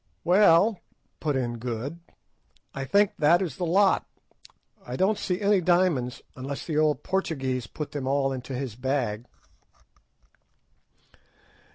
[0.23, 0.79] "Well,"
[1.19, 1.99] put in Good,
[2.73, 4.07] "I think that is the lot;
[4.83, 9.25] I don't see any diamonds, unless the old Portuguese put them all into his bag."